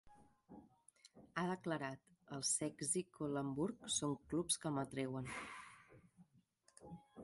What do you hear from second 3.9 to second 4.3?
són